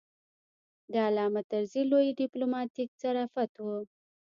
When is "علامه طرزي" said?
1.07-1.83